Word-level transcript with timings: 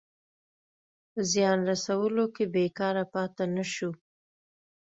په 1.11 1.19
زیان 1.31 1.59
رسولو 1.71 2.25
کې 2.35 2.43
بېکاره 2.55 3.03
پاته 3.13 3.43
نه 3.55 3.65
شو. 3.73 3.91